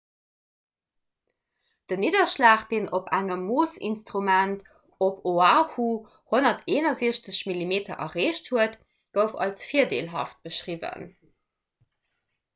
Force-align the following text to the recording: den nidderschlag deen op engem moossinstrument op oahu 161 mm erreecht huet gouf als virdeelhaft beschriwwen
den 1.91 1.99
nidderschlag 2.03 2.61
deen 2.71 2.87
op 2.99 3.09
engem 3.17 3.41
moossinstrument 3.49 4.63
op 5.07 5.19
oahu 5.33 5.85
161 6.33 7.37
mm 7.59 7.73
erreecht 8.05 8.49
huet 8.55 8.75
gouf 9.19 9.35
als 9.47 9.61
virdeelhaft 9.75 10.41
beschriwwen 10.49 11.05